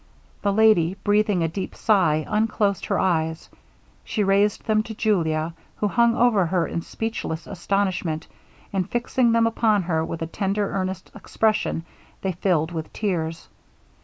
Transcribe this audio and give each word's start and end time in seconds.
The 0.41 0.51
lady 0.51 0.95
breathing 1.03 1.43
a 1.43 1.47
deep 1.47 1.75
sigh, 1.75 2.25
unclosed 2.27 2.87
her 2.87 2.97
eyes; 2.99 3.51
she 4.03 4.23
raised 4.23 4.65
them 4.65 4.81
to 4.81 4.95
Julia, 4.95 5.53
who 5.75 5.87
hung 5.87 6.15
over 6.15 6.47
her 6.47 6.65
in 6.65 6.81
speechless 6.81 7.45
astonishment, 7.45 8.27
and 8.73 8.89
fixing 8.89 9.31
them 9.31 9.45
upon 9.45 9.83
her 9.83 10.03
with 10.03 10.23
a 10.23 10.25
tender 10.25 10.71
earnest 10.71 11.11
expression 11.13 11.85
they 12.21 12.31
filled 12.31 12.71
with 12.71 12.91
tears. 12.91 13.47